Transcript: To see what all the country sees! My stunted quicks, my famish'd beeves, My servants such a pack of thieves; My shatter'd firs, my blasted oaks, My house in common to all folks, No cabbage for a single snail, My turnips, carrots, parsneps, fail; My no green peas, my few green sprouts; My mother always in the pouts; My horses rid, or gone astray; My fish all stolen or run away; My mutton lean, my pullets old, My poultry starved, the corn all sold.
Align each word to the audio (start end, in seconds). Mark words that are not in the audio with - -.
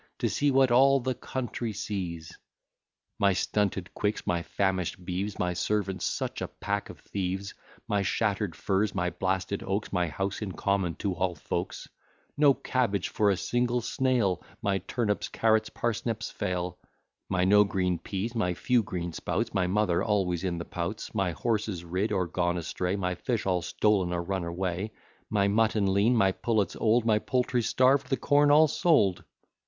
To 0.17 0.29
see 0.29 0.49
what 0.49 0.71
all 0.71 0.99
the 0.99 1.13
country 1.13 1.73
sees! 1.73 2.35
My 3.19 3.33
stunted 3.33 3.93
quicks, 3.93 4.25
my 4.25 4.41
famish'd 4.41 5.05
beeves, 5.05 5.37
My 5.37 5.53
servants 5.53 6.05
such 6.05 6.41
a 6.41 6.47
pack 6.47 6.89
of 6.89 6.99
thieves; 7.01 7.53
My 7.87 8.01
shatter'd 8.01 8.55
firs, 8.55 8.95
my 8.95 9.11
blasted 9.11 9.61
oaks, 9.61 9.93
My 9.93 10.07
house 10.07 10.41
in 10.41 10.53
common 10.53 10.95
to 10.95 11.13
all 11.13 11.35
folks, 11.35 11.87
No 12.35 12.55
cabbage 12.55 13.09
for 13.09 13.29
a 13.29 13.37
single 13.37 13.79
snail, 13.79 14.43
My 14.59 14.79
turnips, 14.79 15.27
carrots, 15.27 15.69
parsneps, 15.69 16.31
fail; 16.31 16.79
My 17.29 17.45
no 17.45 17.63
green 17.63 17.99
peas, 17.99 18.33
my 18.33 18.55
few 18.55 18.81
green 18.81 19.13
sprouts; 19.13 19.53
My 19.53 19.67
mother 19.67 20.03
always 20.03 20.43
in 20.43 20.57
the 20.57 20.65
pouts; 20.65 21.13
My 21.13 21.33
horses 21.33 21.85
rid, 21.85 22.11
or 22.11 22.25
gone 22.25 22.57
astray; 22.57 22.95
My 22.95 23.13
fish 23.13 23.45
all 23.45 23.61
stolen 23.61 24.11
or 24.13 24.23
run 24.23 24.45
away; 24.45 24.93
My 25.29 25.47
mutton 25.47 25.93
lean, 25.93 26.15
my 26.15 26.31
pullets 26.31 26.75
old, 26.75 27.05
My 27.05 27.19
poultry 27.19 27.61
starved, 27.61 28.09
the 28.09 28.17
corn 28.17 28.49
all 28.49 28.67
sold. 28.67 29.23